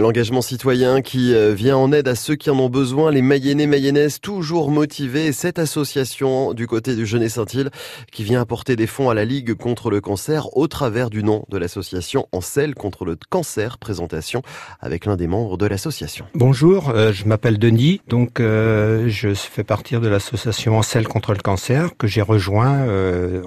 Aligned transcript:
L'engagement 0.00 0.40
citoyen 0.40 1.02
qui 1.02 1.34
euh, 1.34 1.52
vient 1.52 1.76
en 1.76 1.92
aide 1.92 2.08
à 2.08 2.14
ceux 2.14 2.34
qui 2.34 2.48
en 2.48 2.58
ont 2.58 2.70
besoin, 2.70 3.10
les 3.10 3.20
Mayennais, 3.20 3.66
Mayennaises 3.66 4.20
toujours 4.20 4.70
motivés. 4.70 5.32
Cette 5.32 5.58
association 5.58 6.54
du 6.54 6.66
côté 6.66 6.96
du 6.96 7.04
Jeunet 7.04 7.28
Saint-Île 7.28 7.70
qui 8.10 8.24
vient 8.24 8.40
apporter 8.40 8.74
des 8.74 8.86
fonds 8.86 9.10
à 9.10 9.14
la 9.14 9.26
Ligue 9.26 9.52
contre 9.52 9.90
le 9.90 10.00
cancer 10.00 10.56
au 10.56 10.66
travers 10.66 11.10
du 11.10 11.22
nom 11.22 11.44
de 11.50 11.58
l'association 11.58 12.26
selle 12.40 12.74
contre 12.74 13.04
le 13.04 13.18
cancer. 13.28 13.76
Présentation 13.76 14.40
avec 14.80 15.04
l'un 15.04 15.16
des 15.16 15.26
membres 15.26 15.58
de 15.58 15.66
l'association. 15.66 16.24
Bonjour, 16.34 16.88
euh, 16.88 17.12
je 17.12 17.26
m'appelle 17.26 17.58
Denis, 17.58 18.00
donc 18.08 18.40
euh, 18.40 19.04
je 19.08 19.34
fais 19.34 19.62
partie 19.62 19.94
de 19.96 20.08
l'association 20.08 20.80
selle 20.80 21.06
contre 21.06 21.32
le 21.32 21.38
cancer 21.38 21.90
que 21.98 22.06
j'ai 22.06 22.22
rejoint 22.22 22.86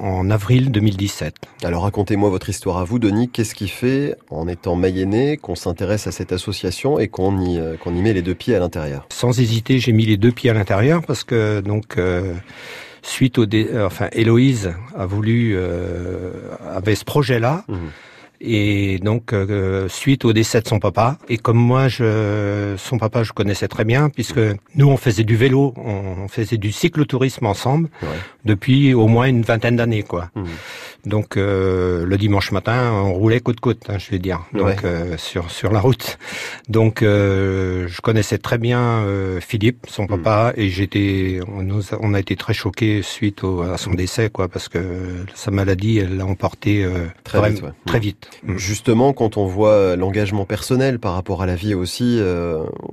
en 0.00 0.28
avril 0.28 0.72
2017. 0.72 1.36
Alors 1.62 1.84
racontez-moi 1.84 2.30
votre 2.30 2.48
histoire 2.48 2.78
à 2.78 2.84
vous, 2.84 2.98
Denis. 2.98 3.28
Qu'est-ce 3.28 3.54
qui 3.54 3.68
fait, 3.68 4.16
en 4.28 4.48
étant 4.48 4.74
Mayennais, 4.74 5.36
qu'on 5.36 5.54
s'intéresse 5.54 6.08
à 6.08 6.10
cette 6.12 6.31
association 6.32 6.98
et 6.98 7.08
qu'on 7.08 7.40
y, 7.40 7.58
euh, 7.58 7.76
qu'on 7.76 7.94
y 7.94 8.00
met 8.00 8.12
les 8.12 8.22
deux 8.22 8.34
pieds 8.34 8.54
à 8.54 8.58
l'intérieur 8.58 9.06
Sans 9.10 9.38
hésiter, 9.38 9.78
j'ai 9.78 9.92
mis 9.92 10.06
les 10.06 10.16
deux 10.16 10.32
pieds 10.32 10.50
à 10.50 10.54
l'intérieur 10.54 11.02
parce 11.06 11.24
que 11.24 11.60
donc 11.60 11.98
euh, 11.98 12.34
suite 13.02 13.38
au 13.38 13.46
dé... 13.46 13.68
Euh, 13.70 13.86
enfin 13.86 14.08
Héloïse 14.12 14.74
a 14.96 15.06
voulu 15.06 15.56
avait 16.74 16.94
ce 16.94 17.04
projet-là. 17.04 17.64
Mmh. 17.68 17.74
Et 18.44 18.98
donc, 18.98 19.32
suite 19.86 20.24
au 20.24 20.32
décès 20.32 20.60
de 20.60 20.66
son 20.66 20.80
papa, 20.80 21.16
et 21.28 21.36
comme 21.36 21.58
moi, 21.58 21.86
je, 21.86 22.74
son 22.76 22.98
papa, 22.98 23.22
je 23.22 23.32
connaissais 23.32 23.68
très 23.68 23.84
bien, 23.84 24.10
puisque 24.10 24.40
nous, 24.74 24.88
on 24.88 24.96
faisait 24.96 25.22
du 25.22 25.36
vélo, 25.36 25.72
on, 25.76 26.26
faisait 26.26 26.56
du 26.56 26.72
cyclotourisme 26.72 27.46
ensemble 27.46 27.88
depuis 28.44 28.94
au 28.94 29.06
moins 29.06 29.26
une 29.26 29.42
vingtaine 29.42 29.76
d'années, 29.76 30.02
quoi. 30.02 30.30
Mmh. 30.34 30.42
Donc 31.04 31.36
euh, 31.36 32.06
le 32.06 32.16
dimanche 32.16 32.52
matin, 32.52 32.92
on 32.92 33.12
roulait 33.12 33.40
côte 33.40 33.58
côte, 33.58 33.82
hein, 33.88 33.98
je 33.98 34.10
vais 34.10 34.20
dire, 34.20 34.44
donc 34.52 34.84
euh, 34.84 35.16
sur 35.16 35.50
sur 35.50 35.72
la 35.72 35.80
route. 35.80 36.16
Donc 36.68 37.02
euh, 37.02 37.88
je 37.88 38.00
connaissais 38.00 38.38
très 38.38 38.56
bien 38.56 39.04
Philippe, 39.40 39.86
son 39.88 40.04
hmm. 40.04 40.08
papa, 40.08 40.52
et 40.56 40.68
j'étais, 40.68 41.40
on, 41.48 41.80
on, 42.00 42.14
a 42.14 42.20
été 42.20 42.36
très 42.36 42.54
choqués 42.54 43.02
suite 43.02 43.42
au, 43.42 43.62
à 43.62 43.78
son 43.78 43.94
décès, 43.94 44.30
quoi, 44.30 44.48
parce 44.48 44.68
que 44.68 44.78
sa 45.34 45.50
maladie, 45.50 45.98
elle 45.98 46.16
l'a 46.16 46.26
emporté 46.26 46.86
très, 47.24 47.50
vite, 47.50 47.64
très 47.84 47.98
hmm. 47.98 48.02
vite. 48.02 48.30
Hmm. 48.44 48.56
Justement, 48.56 49.12
quand 49.12 49.36
on 49.36 49.46
voit 49.46 49.96
l'engagement 49.96 50.44
personnel 50.44 51.00
par 51.00 51.14
rapport 51.14 51.42
à 51.42 51.46
la 51.46 51.56
vie 51.56 51.74
aussi, 51.74 52.20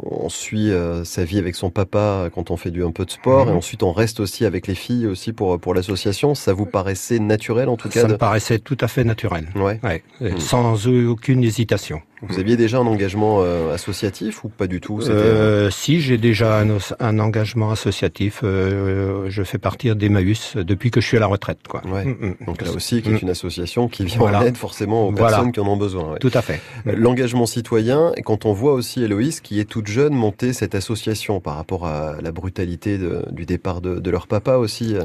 on 0.04 0.30
suit 0.30 0.72
sa 1.04 1.24
vie 1.24 1.38
avec 1.38 1.56
son 1.56 1.70
papa 1.70 2.30
quand 2.34 2.50
on 2.50 2.58
fait 2.58 2.72
du 2.72 2.84
un 2.84 2.92
peu 2.92 3.06
de 3.06 3.12
sport, 3.12 3.50
et 3.50 3.54
ensuite 3.54 3.84
on 3.84 3.92
reste 3.92 4.20
aussi 4.20 4.46
avec 4.46 4.66
les 4.66 4.76
filles 4.76 5.06
aussi 5.06 5.32
pour 5.32 5.60
pour 5.60 5.76
l'association. 5.76 6.34
Ça 6.34 6.54
vous 6.54 6.66
paraissait 6.66 7.20
naturel 7.20 7.70
en 7.70 7.78
tout 7.78 7.90
cas 7.90 7.99
ça 8.02 8.08
me 8.08 8.18
paraissait 8.18 8.60
tout 8.60 8.78
à 8.82 8.88
fait 8.88 9.04
naturel. 9.04 9.48
Ouais. 9.56 9.80
Hmm. 10.20 10.38
Sans 10.40 10.88
aucune 10.88 11.44
hésitation. 11.44 12.02
Vous 12.22 12.40
aviez 12.40 12.58
déjà 12.58 12.80
un 12.80 12.86
engagement 12.86 13.40
euh, 13.42 13.74
associatif 13.74 14.44
ou 14.44 14.50
pas 14.50 14.68
du 14.68 14.82
tout? 14.82 15.00
Euh, 15.08 15.70
Si, 15.70 16.02
j'ai 16.02 16.18
déjà 16.18 16.62
un, 17.00 17.20
engagement 17.20 17.72
associatif. 17.72 18.42
Euh, 18.44 19.26
je 19.30 19.44
fais 19.44 19.58
partie 19.58 19.96
d'Emmaüs 19.96 20.58
depuis 20.58 20.92
que 20.92 21.00
je 21.00 21.08
suis 21.08 21.18
à 21.18 21.22
la 21.22 21.28
retraite. 21.28 21.60
Quoi. 21.68 21.82
Ouais. 21.88 22.06
Mm, 22.06 22.10
mm. 22.10 22.46
Donc 22.46 22.62
là 22.62 22.72
aussi, 22.72 23.02
qui 23.02 23.10
est 23.10 23.22
une 23.22 23.30
association 23.30 23.88
qui 23.88 24.04
vient 24.06 24.20
en 24.20 24.42
aide 24.42 24.58
forcément 24.58 25.08
aux 25.08 25.12
personnes 25.14 25.52
qui 25.52 25.60
en 25.60 25.68
ont 25.68 25.78
besoin. 25.78 26.16
Tout 26.20 26.32
à 26.34 26.42
fait. 26.42 26.60
L'engagement 26.86 27.46
citoyen, 27.46 28.12
et 28.18 28.22
quand 28.22 28.46
on 28.46 28.54
voit 28.54 28.74
aussi 28.74 29.04
Héloïse, 29.04 29.40
qui 29.40 29.60
est 29.60 29.66
toute 29.66 29.88
jeune, 29.88 30.14
monter 30.14 30.52
cette 30.52 30.76
association 30.76 31.40
par 31.40 31.56
rapport 31.56 31.86
à 31.88 32.16
la 32.22 32.32
brutalité 32.32 32.98
de, 32.98 33.24
du 33.32 33.46
départ 33.46 33.80
de, 33.82 34.00
de, 34.00 34.12
leur 34.12 34.28
papa 34.28 34.56
aussi, 34.58 34.96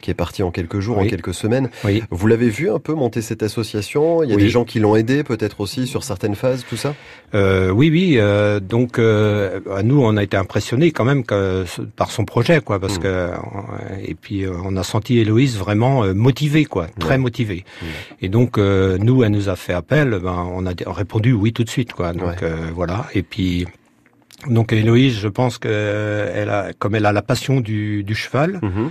qui 0.00 0.10
est 0.10 0.14
parti 0.14 0.42
en 0.42 0.50
quelques 0.50 0.80
jours, 0.80 0.98
en 0.98 1.06
quelques 1.06 1.34
semaines. 1.34 1.68
Vous 2.10 2.26
l'avez 2.26 2.48
vu 2.48 2.70
un 2.70 2.78
peu 2.78 2.94
monter 2.94 3.20
cette 3.20 3.42
association? 3.42 4.22
Il 4.22 4.30
y 4.30 4.32
a 4.32 4.36
des 4.36 4.48
gens 4.48 4.64
qui 4.64 4.80
l'ont 4.80 4.96
aidé 4.96 5.22
peut-être 5.22 5.60
aussi 5.60 5.86
sur 5.86 6.04
certaines 6.04 6.34
phases 6.34 6.61
tout 6.68 6.76
ça? 6.76 6.94
Euh, 7.34 7.70
Oui, 7.70 7.90
oui. 7.90 8.16
Euh, 8.18 8.60
donc, 8.60 8.98
euh, 8.98 9.60
nous, 9.82 10.02
on 10.02 10.16
a 10.16 10.22
été 10.22 10.36
impressionnés 10.36 10.90
quand 10.90 11.04
même 11.04 11.24
que, 11.24 11.64
par 11.96 12.10
son 12.10 12.24
projet, 12.24 12.60
quoi, 12.60 12.78
parce 12.78 12.98
mm. 12.98 13.02
que 13.02 13.30
et 14.04 14.14
puis 14.14 14.44
on 14.46 14.76
a 14.76 14.82
senti 14.82 15.18
Héloïse 15.18 15.56
vraiment 15.56 16.04
motivée, 16.14 16.64
quoi, 16.64 16.86
très 16.98 17.18
motivée. 17.18 17.64
Mm. 17.64 17.86
Et 18.22 18.28
donc, 18.28 18.58
nous, 18.58 19.24
elle 19.24 19.32
nous 19.32 19.48
a 19.48 19.56
fait 19.56 19.72
appel. 19.72 20.18
Ben, 20.22 20.46
on 20.52 20.66
a 20.66 20.72
répondu 20.86 21.32
oui 21.32 21.52
tout 21.52 21.64
de 21.64 21.70
suite, 21.70 21.92
quoi. 21.92 22.12
Donc 22.12 22.42
voilà. 22.74 23.06
Et 23.14 23.22
puis. 23.22 23.66
Donc 24.48 24.72
Héloïse, 24.72 25.20
je 25.20 25.28
pense 25.28 25.58
que 25.58 25.68
elle 26.34 26.50
a, 26.50 26.72
comme 26.76 26.96
elle 26.96 27.06
a 27.06 27.12
la 27.12 27.22
passion 27.22 27.60
du, 27.60 28.02
du 28.02 28.16
cheval, 28.16 28.58
mm-hmm. 28.60 28.88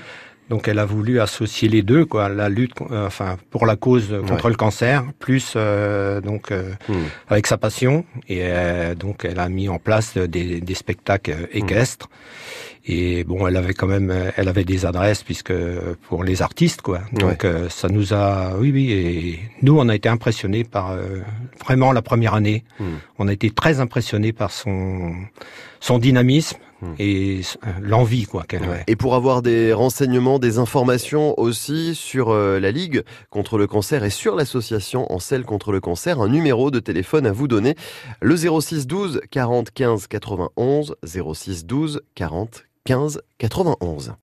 Donc 0.51 0.67
elle 0.67 0.79
a 0.79 0.85
voulu 0.85 1.21
associer 1.21 1.69
les 1.69 1.81
deux, 1.81 2.03
quoi, 2.03 2.27
la 2.27 2.49
lutte, 2.49 2.73
euh, 2.81 3.07
enfin 3.07 3.37
pour 3.51 3.65
la 3.65 3.77
cause 3.77 4.13
contre 4.27 4.49
le 4.49 4.55
cancer, 4.55 5.05
plus 5.17 5.53
euh, 5.55 6.19
donc 6.19 6.51
euh, 6.51 6.73
hmm. 6.89 7.05
avec 7.29 7.47
sa 7.47 7.57
passion 7.57 8.03
et 8.27 8.43
donc 8.99 9.23
elle 9.23 9.39
a 9.39 9.47
mis 9.47 9.69
en 9.69 9.79
place 9.79 10.17
des, 10.17 10.59
des 10.59 10.75
spectacles 10.75 11.31
hmm. 11.31 11.57
équestres. 11.57 12.09
Et 12.83 13.23
bon, 13.23 13.47
elle 13.47 13.55
avait 13.55 13.75
quand 13.75 13.87
même, 13.87 14.11
elle 14.35 14.49
avait 14.49 14.65
des 14.65 14.85
adresses 14.85 15.23
puisque 15.23 15.53
pour 16.07 16.23
les 16.23 16.41
artistes, 16.41 16.81
quoi. 16.81 16.99
Donc 17.13 17.45
ça 17.69 17.87
nous 17.87 18.11
a, 18.13 18.55
oui, 18.57 18.71
oui, 18.73 18.91
et 18.91 19.39
nous 19.61 19.79
on 19.79 19.87
a 19.87 19.95
été 19.95 20.09
impressionnés 20.09 20.65
par 20.65 20.97
vraiment 21.63 21.93
la 21.93 22.01
première 22.01 22.33
année. 22.33 22.65
Hmm. 22.79 22.97
On 23.19 23.29
a 23.29 23.33
été 23.33 23.51
très 23.51 23.79
impressionnés 23.79 24.33
par 24.33 24.51
son 24.51 25.13
son 25.79 25.97
dynamisme. 25.97 26.57
Et 26.99 27.41
l'envie 27.81 28.25
quoi 28.25 28.43
qu'elle 28.43 28.83
Et 28.87 28.95
pour 28.95 29.15
avoir 29.15 29.41
des 29.41 29.73
renseignements, 29.73 30.39
des 30.39 30.57
informations 30.57 31.39
aussi 31.39 31.95
sur 31.95 32.29
euh, 32.29 32.59
la 32.59 32.71
Ligue 32.71 33.03
contre 33.29 33.57
le 33.57 33.67
cancer 33.67 34.03
et 34.03 34.09
sur 34.09 34.35
l'association 34.35 35.11
en 35.11 35.19
selle 35.19 35.43
contre 35.43 35.71
le 35.71 35.79
cancer, 35.79 36.21
un 36.21 36.29
numéro 36.29 36.71
de 36.71 36.79
téléphone 36.79 37.25
à 37.25 37.31
vous 37.31 37.47
donner, 37.47 37.75
le 38.21 38.35
06 38.35 38.87
12 38.87 39.21
40 39.29 39.71
15 39.71 40.07
91 40.07 40.95
06 41.33 41.65
12 41.65 42.01
40 42.15 42.65
15 42.85 43.21
91. 43.37 44.13